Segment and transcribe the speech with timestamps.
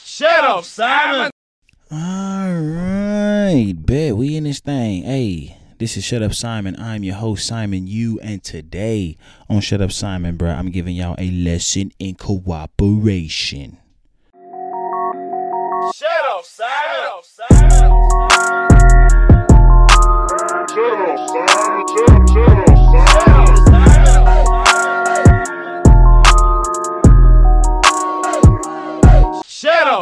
[0.00, 1.30] Shut up, Simon.
[1.90, 5.02] All right, bet we in this thing.
[5.04, 6.76] Hey, this is Shut Up Simon.
[6.78, 9.16] I'm your host Simon You, and today
[9.48, 13.78] on Shut Up Simon, bro, I'm giving y'all a lesson in cooperation.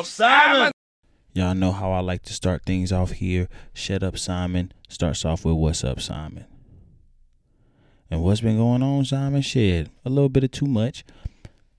[0.03, 0.73] Up, Simon.
[1.32, 3.48] Y'all know how I like to start things off here.
[3.73, 6.45] Shut Up Simon starts off with What's Up Simon.
[8.10, 9.43] And what's been going on, Simon?
[9.43, 11.05] Shit, a little bit of too much.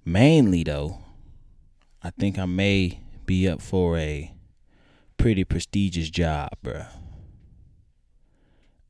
[0.05, 0.99] Mainly, though,
[2.01, 4.33] I think I may be up for a
[5.17, 6.87] pretty prestigious job, bruh.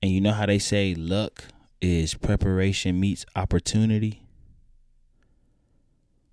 [0.04, 1.46] And you know how they say luck
[1.82, 4.27] is preparation meets opportunity?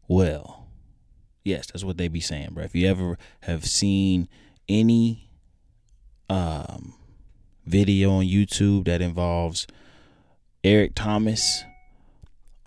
[0.06, 0.59] Well,
[1.44, 2.64] yes, that's what they be saying, bro.
[2.64, 4.28] If you ever have seen
[4.68, 5.30] any
[6.28, 6.94] um
[7.66, 9.66] video on YouTube that involves
[10.62, 11.64] Eric Thomas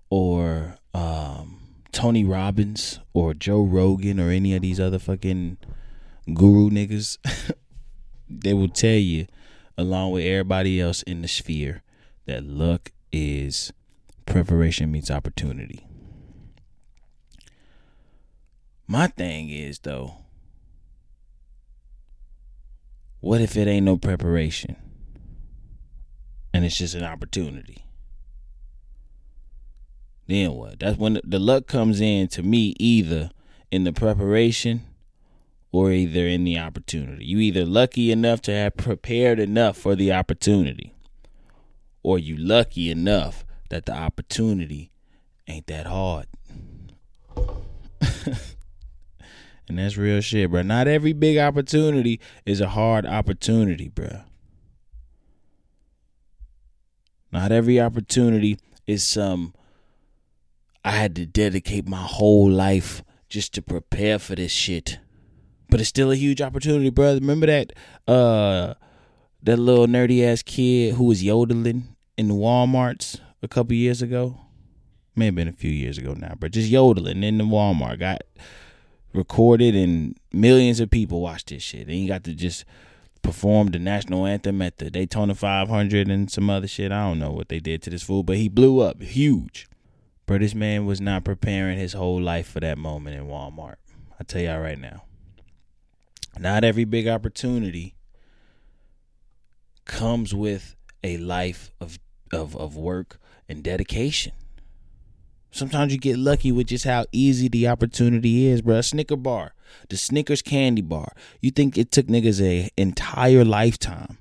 [0.09, 1.59] or um
[1.91, 5.57] Tony Robbins or Joe Rogan or any of these other fucking
[6.33, 7.17] guru niggas,
[8.29, 9.27] they will tell you,
[9.77, 11.83] along with everybody else in the sphere,
[12.25, 13.71] that luck is
[14.25, 15.85] preparation meets opportunity.
[18.87, 20.15] My thing is though,
[23.19, 24.75] what if it ain't no preparation
[26.53, 27.85] and it's just an opportunity?
[30.27, 30.79] Then what?
[30.79, 33.31] That's when the luck comes in to me either
[33.71, 34.83] in the preparation
[35.71, 37.25] or either in the opportunity.
[37.25, 40.93] You either lucky enough to have prepared enough for the opportunity
[42.03, 44.91] or you lucky enough that the opportunity
[45.47, 46.27] ain't that hard.
[49.67, 50.61] And that's real shit, bro.
[50.61, 54.22] Not every big opportunity is a hard opportunity, bro.
[57.31, 59.53] Not every opportunity is some
[60.85, 65.00] I had to dedicate my whole life just to prepare for this shit.
[65.69, 67.16] But it's still a huge opportunity, bro.
[67.16, 67.73] Remember that
[68.07, 68.75] uh
[69.41, 74.38] that little nerdy ass kid who was yodeling in the Walmarts a couple years ago?
[75.16, 78.00] May have been a few years ago now, but just yodeling in the Walmart.
[78.00, 78.23] Got
[79.13, 81.88] recorded and millions of people watched this shit.
[81.88, 82.66] And he got to just
[83.22, 86.91] perform the national anthem at the Daytona 500 and some other shit.
[86.91, 89.68] I don't know what they did to this fool, but he blew up huge.
[90.25, 93.75] Bro, this man was not preparing his whole life for that moment in Walmart.
[94.19, 95.03] I tell y'all right now.
[96.40, 97.96] Not every big opportunity
[99.85, 102.00] comes with a life of
[102.31, 104.34] of, of work and dedication.
[105.53, 108.81] Sometimes you get lucky with just how easy the opportunity is, bro.
[108.81, 109.53] Snicker bar,
[109.88, 111.14] the Snickers candy bar.
[111.41, 114.18] You think it took niggas a entire lifetime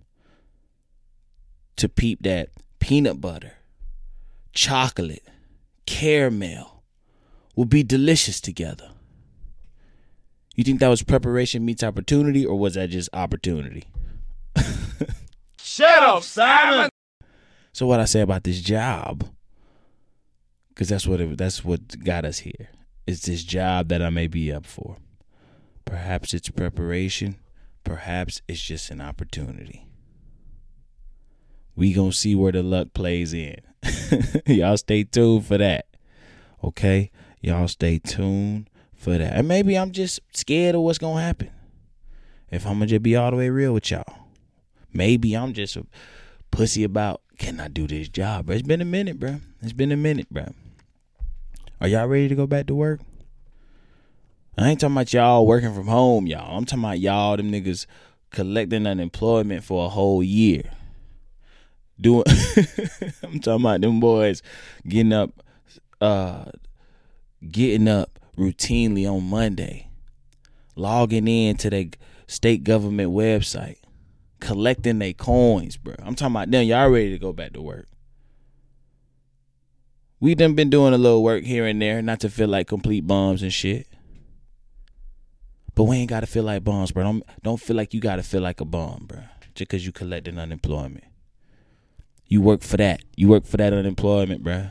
[1.76, 2.50] to peep that
[2.80, 3.54] peanut butter,
[4.52, 5.26] chocolate,
[5.86, 6.82] caramel
[7.56, 8.90] will be delicious together.
[10.54, 13.84] You think that was preparation meets opportunity, or was that just opportunity?
[15.56, 16.90] Shut up, Simon.
[17.72, 19.26] So what I say about this job,
[20.72, 22.70] because that's what it, that's what got us here.
[23.06, 24.96] Is this job that I may be up for?
[25.84, 27.36] Perhaps it's preparation.
[27.84, 29.86] Perhaps it's just an opportunity.
[31.74, 33.56] We gonna see where the luck plays in.
[34.46, 35.86] Y'all stay tuned for that.
[36.62, 37.10] Okay?
[37.40, 39.32] Y'all stay tuned for that.
[39.34, 41.50] And maybe I'm just scared of what's gonna happen.
[42.50, 44.28] If I'm gonna just be all the way real with y'all.
[44.92, 45.86] Maybe I'm just a
[46.50, 48.46] pussy about can I do this job?
[48.46, 49.40] Bro, it's been a minute, bro.
[49.62, 50.54] It's been a minute, bro.
[51.80, 53.00] Are y'all ready to go back to work?
[54.56, 56.56] I ain't talking about y'all working from home, y'all.
[56.56, 57.86] I'm talking about y'all, them niggas
[58.30, 60.62] collecting unemployment for a whole year.
[62.00, 62.22] Doing
[63.24, 64.42] I'm talking about them boys
[64.86, 65.30] getting up
[66.00, 66.44] uh
[67.50, 69.88] getting up routinely on Monday,
[70.76, 71.90] logging in to the
[72.28, 73.78] state government website,
[74.42, 75.94] collecting their coins, bro.
[76.00, 76.64] I'm talking about them.
[76.64, 77.86] Y'all ready to go back to work.
[80.20, 83.06] We done been doing a little work here and there, not to feel like complete
[83.06, 83.86] bums and shit.
[85.74, 87.04] But we ain't gotta feel like bums, bro.
[87.04, 89.20] Don't don't feel like you gotta feel like a bum, bro.
[89.54, 91.04] Just cause you collecting unemployment.
[92.26, 93.00] You work for that.
[93.16, 94.68] You work for that unemployment, bro.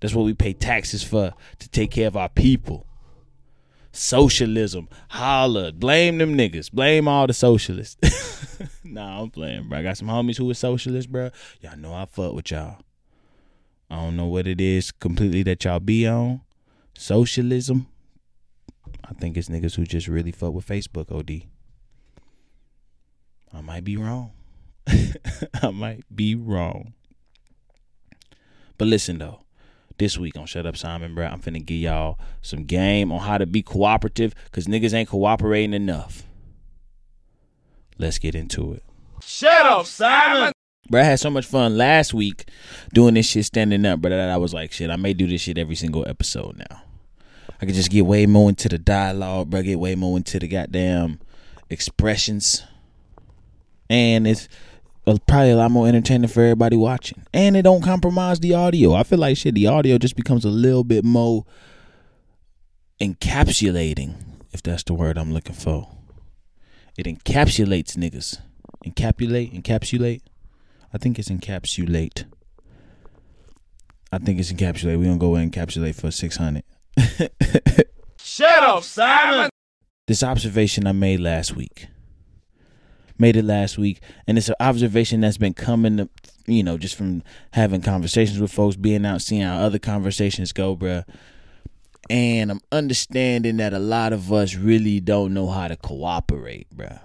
[0.00, 2.85] That's what we pay taxes for to take care of our people.
[3.96, 7.96] Socialism, holla, blame them niggas, blame all the socialists.
[8.84, 9.78] nah, I'm playing, bro.
[9.78, 11.30] I got some homies who are socialists, bro.
[11.62, 12.76] Y'all know I fuck with y'all.
[13.88, 16.42] I don't know what it is completely that y'all be on.
[16.92, 17.86] Socialism.
[19.02, 21.10] I think it's niggas who just really fuck with Facebook.
[21.10, 21.30] Od.
[23.54, 24.32] I might be wrong.
[25.62, 26.92] I might be wrong.
[28.76, 29.40] But listen though,
[29.98, 33.38] this week on Shut Up Simon, bro, I'm finna give y'all some game on how
[33.38, 36.24] to be cooperative, cause niggas ain't cooperating enough.
[37.98, 38.82] Let's get into it.
[39.22, 40.52] Shut up, Simon.
[40.88, 42.48] Bro, I had so much fun last week
[42.92, 45.58] doing this shit standing up, but I was like, shit, I may do this shit
[45.58, 46.82] every single episode now.
[47.60, 50.46] I could just get way more into the dialogue, bro, get way more into the
[50.46, 51.20] goddamn
[51.70, 52.62] expressions.
[53.88, 54.48] And it's
[55.26, 57.22] probably a lot more entertaining for everybody watching.
[57.32, 58.92] And it don't compromise the audio.
[58.94, 61.44] I feel like shit, the audio just becomes a little bit more
[63.00, 64.14] encapsulating,
[64.52, 65.88] if that's the word I'm looking for.
[66.98, 68.40] It encapsulates niggas.
[68.84, 70.22] Encapsulate, encapsulate.
[70.92, 72.24] I think it's encapsulate.
[74.10, 74.98] I think it's encapsulate.
[74.98, 76.64] We're gonna go encapsulate for six hundred.
[78.16, 79.50] Shut up, Simon.
[80.06, 81.88] This observation I made last week.
[83.18, 86.08] Made it last week, and it's an observation that's been coming,
[86.46, 87.22] you know, just from
[87.52, 91.04] having conversations with folks, being out, seeing how other conversations go, bruh.
[92.10, 97.00] And I'm understanding that a lot of us really don't know how to cooperate, bruh.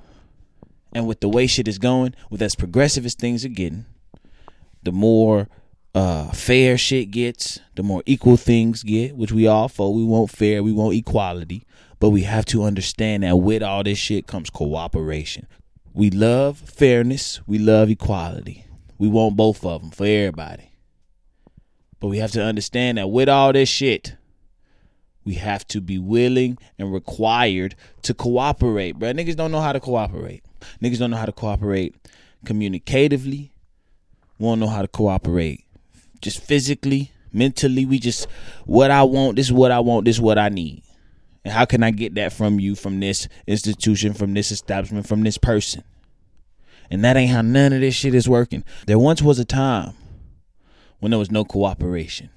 [0.94, 3.86] And with the way shit is going, with as progressive as things are getting,
[4.84, 5.48] the more
[5.94, 9.94] uh, fair shit gets, the more equal things get, which we all for.
[9.94, 11.66] We want fair, we want equality.
[12.00, 15.48] But we have to understand that with all this shit comes cooperation.
[15.94, 18.66] We love fairness, we love equality.
[18.98, 20.72] We want both of them for everybody.
[22.00, 24.16] But we have to understand that with all this shit,
[25.24, 29.12] we have to be willing and required to cooperate, bro.
[29.12, 30.44] Niggas don't know how to cooperate.
[30.82, 31.96] Niggas don't know how to cooperate
[32.46, 33.52] communicatively.
[34.40, 35.66] We don't know how to cooperate
[36.22, 37.86] just physically, mentally.
[37.86, 38.28] We just
[38.66, 40.84] what I want, this is what I want, this is what I need.
[41.44, 45.24] And how can I get that from you, from this institution, from this establishment, from
[45.24, 45.84] this person?
[46.92, 48.64] And that ain't how none of this shit is working.
[48.86, 49.94] There once was a time
[51.00, 52.30] when there was no cooperation.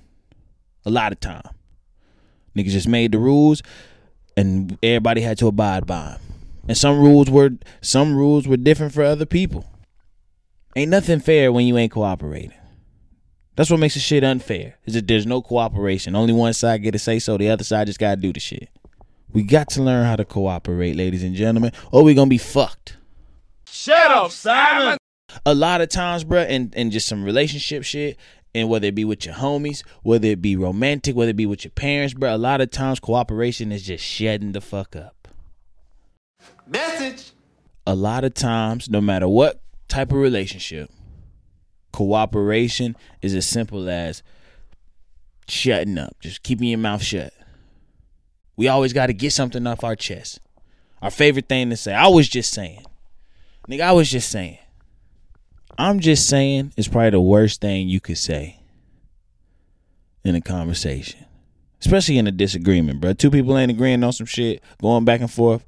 [0.86, 1.48] A lot of time.
[2.56, 3.62] Niggas just made the rules
[4.36, 6.20] and everybody had to abide by them.
[6.68, 7.50] And some rules were
[7.80, 9.66] some rules were different for other people.
[10.76, 12.52] Ain't nothing fair when you ain't cooperating.
[13.56, 14.78] That's what makes the shit unfair.
[14.86, 16.16] Is that there's no cooperation.
[16.16, 17.36] Only one side get to say so.
[17.36, 18.68] The other side just gotta do the shit.
[19.34, 22.96] We got to learn how to cooperate, ladies and gentlemen, or we're gonna be fucked.
[23.66, 24.96] Shut up, Simon.
[25.44, 28.16] A lot of times, bruh, and, and just some relationship shit,
[28.54, 31.64] and whether it be with your homies, whether it be romantic, whether it be with
[31.64, 35.26] your parents, bruh, a lot of times cooperation is just shedding the fuck up.
[36.64, 37.32] Message.
[37.88, 40.90] A lot of times, no matter what type of relationship,
[41.92, 44.22] cooperation is as simple as
[45.48, 47.32] shutting up, just keeping your mouth shut.
[48.56, 50.40] We always got to get something off our chest.
[51.02, 52.84] Our favorite thing to say, I was just saying.
[53.68, 54.58] Nigga, I was just saying.
[55.76, 58.60] I'm just saying is probably the worst thing you could say
[60.24, 61.24] in a conversation.
[61.80, 63.12] Especially in a disagreement, bro.
[63.12, 65.66] Two people ain't agreeing on some shit, going back and forth.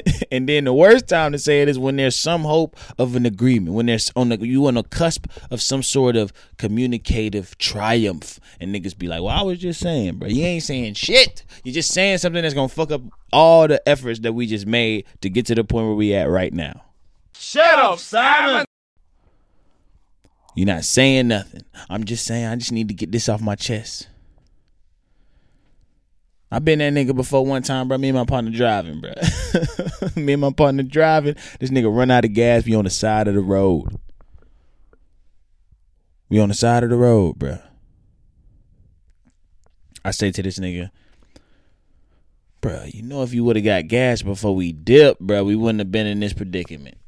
[0.32, 3.26] and then the worst time to say it is when there's some hope of an
[3.26, 8.40] agreement, when there's on the you on the cusp of some sort of communicative triumph,
[8.60, 10.28] and niggas be like, "Well, I was just saying, bro.
[10.28, 11.44] You ain't saying shit.
[11.64, 13.02] You're just saying something that's gonna fuck up
[13.32, 16.28] all the efforts that we just made to get to the point where we at
[16.28, 16.82] right now."
[17.36, 18.64] Shut up, Simon.
[20.54, 21.62] You're not saying nothing.
[21.88, 24.08] I'm just saying I just need to get this off my chest.
[26.52, 27.96] I been that nigga before one time, bro.
[27.96, 29.14] Me and my partner driving, bro.
[30.22, 31.34] Me and my partner driving.
[31.58, 32.66] This nigga run out of gas.
[32.66, 33.98] We on the side of the road.
[36.28, 37.58] We on the side of the road, bro.
[40.04, 40.90] I say to this nigga,
[42.60, 45.78] bro, you know if you would have got gas before we dipped, bro, we wouldn't
[45.78, 46.98] have been in this predicament.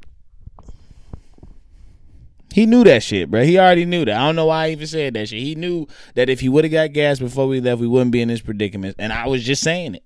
[2.54, 3.42] He knew that shit, bro.
[3.42, 4.14] He already knew that.
[4.14, 5.40] I don't know why I even said that shit.
[5.40, 8.22] He knew that if he would have got gas before we left, we wouldn't be
[8.22, 8.94] in this predicament.
[8.96, 10.04] And I was just saying it.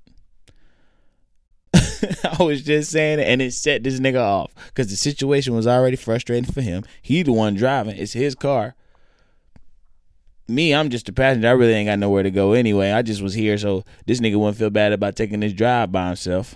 [2.25, 5.67] I was just saying it, and it set this nigga off because the situation was
[5.67, 6.85] already frustrating for him.
[7.02, 7.99] He the one driving.
[7.99, 8.75] It's his car.
[10.49, 11.49] Me, I'm just a passenger.
[11.49, 12.93] I really ain't got nowhere to go anyway.
[12.93, 16.07] I just was here so this nigga wouldn't feel bad about taking this drive by
[16.07, 16.55] himself.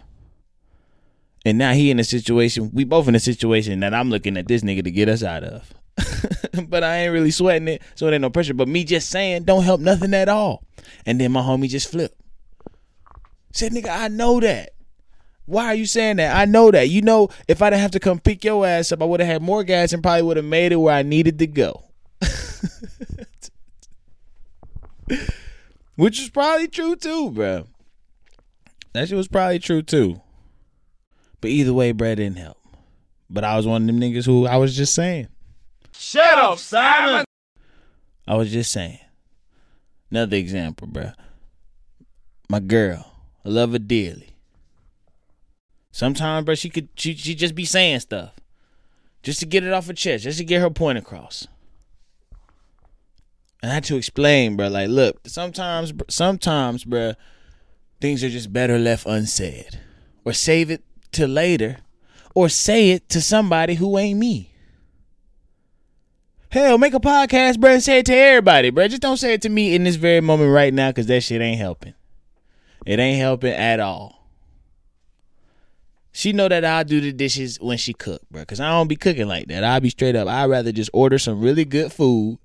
[1.44, 2.70] And now he in a situation.
[2.72, 5.44] We both in a situation that I'm looking at this nigga to get us out
[5.44, 5.74] of.
[6.68, 8.54] but I ain't really sweating it, so it ain't no pressure.
[8.54, 10.64] But me just saying don't help nothing at all.
[11.06, 12.20] And then my homie just flipped.
[13.52, 14.70] Said, nigga, I know that.
[15.46, 16.36] Why are you saying that?
[16.36, 16.88] I know that.
[16.88, 19.28] You know, if I didn't have to come pick your ass up, I would have
[19.28, 21.84] had more gas and probably would have made it where I needed to go.
[25.96, 27.66] Which is probably true too, bro.
[28.92, 30.22] That shit was probably true too.
[31.40, 32.58] But either way, bruh, didn't help.
[33.28, 35.28] But I was one of them niggas who I was just saying.
[35.92, 37.24] Shut up, Simon.
[38.26, 38.98] I was just saying.
[40.10, 41.14] Another example, bruh.
[42.48, 43.12] My girl,
[43.44, 44.36] I love her dearly.
[45.90, 48.32] Sometimes, bruh, she could she she just be saying stuff.
[49.22, 51.46] Just to get it off her chest, just to get her point across.
[53.62, 57.14] And I had to explain, bruh, like, look, sometimes sometimes, bruh,
[58.00, 59.78] things are just better left unsaid.
[60.24, 61.78] Or save it till later.
[62.34, 64.51] Or say it to somebody who ain't me.
[66.52, 68.86] Hell, make a podcast, bruh, and say it to everybody, bruh.
[68.90, 71.40] Just don't say it to me in this very moment right now, cause that shit
[71.40, 71.94] ain't helping.
[72.84, 74.28] It ain't helping at all.
[76.12, 78.44] She know that I do the dishes when she cook, bro.
[78.44, 79.64] Cause I don't be cooking like that.
[79.64, 80.28] I'll be straight up.
[80.28, 82.38] I'd rather just order some really good food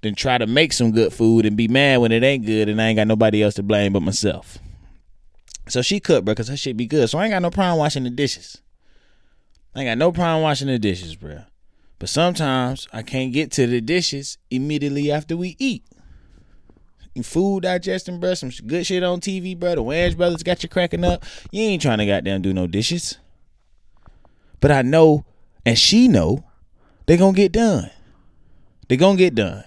[0.00, 2.82] than try to make some good food and be mad when it ain't good and
[2.82, 4.58] I ain't got nobody else to blame but myself.
[5.68, 7.08] So she cook, bro, cause her shit be good.
[7.08, 8.60] So I ain't got no problem washing the dishes.
[9.76, 11.42] I ain't got no problem washing the dishes, bro.
[12.02, 15.84] But sometimes I can't get to the dishes immediately after we eat.
[17.22, 18.34] Food digesting, bro.
[18.34, 19.76] Some good shit on TV, bro.
[19.76, 21.24] The Wayans brothers got you cracking up.
[21.52, 23.18] You ain't trying to goddamn do no dishes.
[24.58, 25.24] But I know,
[25.64, 26.42] and she know,
[27.06, 27.88] they gonna get done.
[28.88, 29.62] They gonna get done.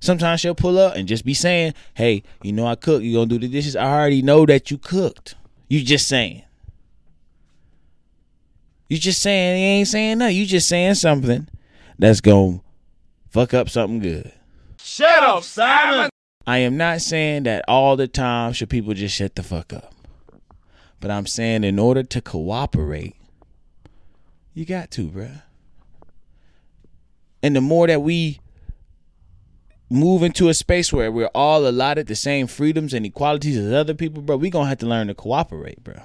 [0.00, 3.02] Sometimes she'll pull up and just be saying, "Hey, you know I cook.
[3.02, 3.76] You gonna do the dishes?
[3.76, 5.34] I already know that you cooked.
[5.68, 6.44] You just saying.
[8.88, 9.60] You just saying.
[9.60, 10.36] You ain't saying nothing.
[10.36, 11.46] You just saying something
[11.98, 12.60] that's gonna
[13.30, 14.32] fuck up something good.
[14.78, 16.10] Shut up, Simon.
[16.46, 19.94] I am not saying that all the time should people just shut the fuck up.
[21.00, 23.16] But I'm saying in order to cooperate,
[24.52, 25.42] you got to, bruh.
[27.42, 28.40] And the more that we
[29.90, 33.94] move into a space where we're all allotted the same freedoms and equalities as other
[33.94, 35.96] people, bro, we gonna have to learn to cooperate, bro.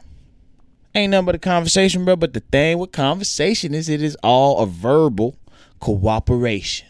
[0.95, 2.15] Ain't nothing but a conversation, bro.
[2.15, 5.35] But the thing with conversation is it is all a verbal
[5.79, 6.87] cooperation.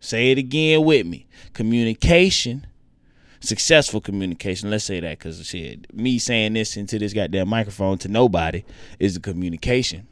[0.00, 1.26] Say it again with me.
[1.52, 2.66] Communication,
[3.40, 4.70] successful communication.
[4.70, 8.64] Let's say that because shit, me saying this into this goddamn microphone to nobody
[8.98, 10.06] is a communication.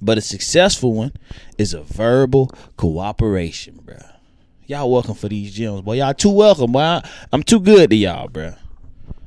[0.00, 1.12] But a successful one
[1.58, 3.96] is a verbal cooperation, bro.
[4.66, 5.94] Y'all welcome for these gems, boy.
[5.94, 7.00] Y'all too welcome, boy.
[7.32, 8.54] I'm too good to y'all, bro.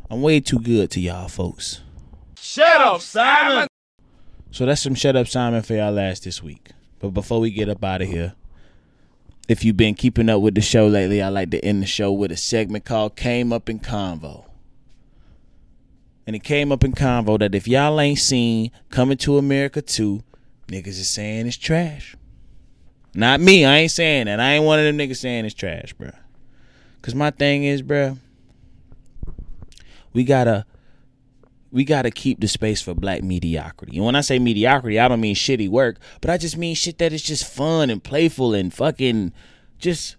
[0.09, 1.81] I'm way too good to y'all, folks.
[2.39, 3.67] Shut up, Simon.
[4.51, 6.69] So that's some shut up, Simon, for y'all last this week.
[7.03, 8.33] But before we get up out of here,
[9.49, 12.13] if you've been keeping up with the show lately, I like to end the show
[12.13, 14.45] with a segment called Came Up in Convo.
[16.25, 20.23] And it came up in convo that if y'all ain't seen Coming to America 2,
[20.69, 22.15] niggas is saying it's trash.
[23.13, 24.39] Not me, I ain't saying that.
[24.39, 26.11] I ain't one of them niggas saying it's trash, bro.
[27.01, 28.17] Cause my thing is, bro,
[30.13, 30.65] we gotta
[31.73, 33.97] we gotta keep the space for black mediocrity.
[33.97, 36.99] And when I say mediocrity, I don't mean shitty work, but I just mean shit
[36.99, 39.33] that is just fun and playful and fucking
[39.79, 40.15] just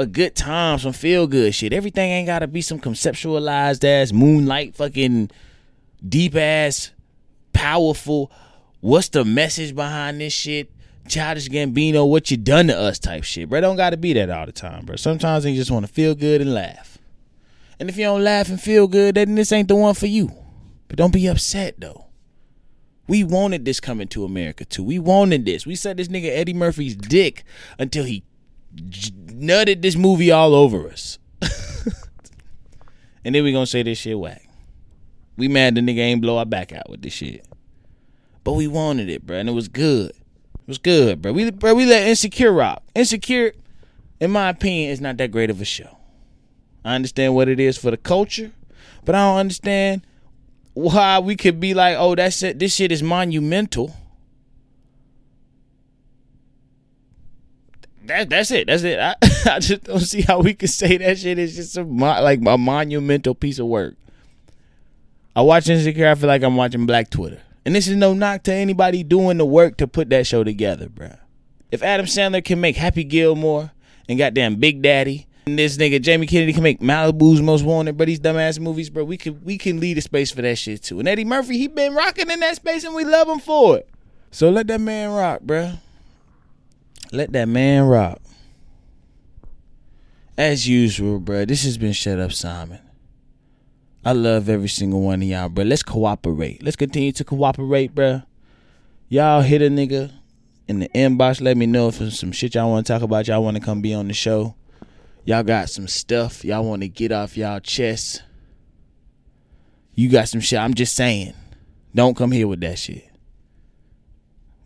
[0.00, 1.72] a good time, some feel good shit.
[1.72, 5.30] Everything ain't gotta be some conceptualized ass moonlight fucking
[6.06, 6.90] deep ass
[7.52, 8.32] powerful.
[8.80, 10.72] What's the message behind this shit?
[11.06, 13.60] Childish Gambino, what you done to us type shit, bro.
[13.60, 14.96] Don't gotta be that all the time, bro.
[14.96, 16.98] Sometimes you just wanna feel good and laugh.
[17.78, 20.32] And if you don't laugh and feel good, then this ain't the one for you.
[20.88, 22.06] But don't be upset though.
[23.08, 24.82] We wanted this coming to America too.
[24.82, 25.66] We wanted this.
[25.66, 27.44] We said this nigga Eddie Murphy's dick
[27.78, 28.24] until he
[28.74, 31.18] j- nutted this movie all over us.
[33.24, 34.48] and then we gonna say this shit whack.
[35.36, 37.46] We mad the nigga ain't blow our back out with this shit.
[38.42, 40.10] But we wanted it, bro, and it was good.
[40.10, 41.32] It was good, bro.
[41.32, 42.82] We bro, we let Insecure rock.
[42.94, 43.52] Insecure,
[44.20, 45.96] in my opinion, is not that great of a show.
[46.84, 48.52] I understand what it is for the culture,
[49.04, 50.06] but I don't understand
[50.76, 52.58] why we could be like, oh, that's it.
[52.58, 53.96] This shit is monumental.
[58.04, 58.66] That that's it.
[58.66, 58.98] That's it.
[58.98, 59.14] I,
[59.50, 62.58] I just don't see how we could say that shit is just a like a
[62.58, 63.94] monumental piece of work.
[65.34, 66.08] I watch Insecure.
[66.08, 69.38] I feel like I'm watching Black Twitter, and this is no knock to anybody doing
[69.38, 71.18] the work to put that show together, bruh.
[71.72, 73.72] If Adam Sandler can make Happy Gilmore
[74.10, 78.18] and goddamn Big Daddy, this nigga Jamie Kennedy can make Malibu's Most Wanted, but these
[78.18, 80.98] dumbass movies, bro, we can we can lead a space for that shit too.
[80.98, 83.88] And Eddie Murphy, he been rocking in that space, and we love him for it.
[84.32, 85.74] So let that man rock, bro.
[87.12, 88.20] Let that man rock.
[90.36, 91.44] As usual, bro.
[91.44, 92.80] this has been Shut Up Simon.
[94.04, 95.64] I love every single one of y'all, bro.
[95.64, 96.60] Let's cooperate.
[96.62, 98.22] Let's continue to cooperate, bro.
[99.08, 100.12] Y'all hit a nigga
[100.66, 101.40] in the inbox.
[101.40, 103.28] Let me know if there's some shit y'all want to talk about.
[103.28, 104.56] Y'all want to come be on the show.
[105.26, 108.22] Y'all got some stuff y'all want to get off y'all chest.
[109.96, 110.58] You got some shit.
[110.60, 111.34] I'm just saying.
[111.94, 113.10] Don't come here with that shit.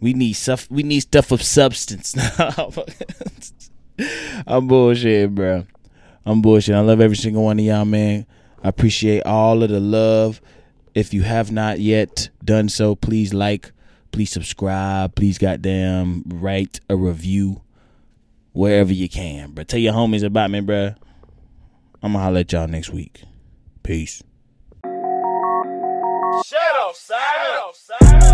[0.00, 0.70] We need stuff.
[0.70, 2.14] We need stuff of substance.
[4.46, 5.64] I'm bullshit, bro.
[6.26, 6.74] I'm bullshit.
[6.74, 8.26] I love every single one of y'all, man.
[8.62, 10.42] I appreciate all of the love.
[10.94, 13.72] If you have not yet done so, please like,
[14.12, 17.62] please subscribe, please goddamn write a review
[18.52, 19.52] wherever you can.
[19.52, 20.95] But tell your homies about me, bro.
[22.02, 23.25] I'm gonna holler at y'all next week.
[23.83, 24.23] Peace.
[26.47, 27.21] Shut up, Simon.
[27.47, 28.00] Shut up, Simon.
[28.00, 28.29] Shut up, Simon.